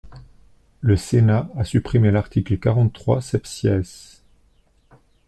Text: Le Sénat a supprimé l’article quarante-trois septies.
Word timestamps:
Le 0.79 0.97
Sénat 0.97 1.47
a 1.55 1.63
supprimé 1.63 2.09
l’article 2.09 2.57
quarante-trois 2.57 3.21
septies. 3.21 4.17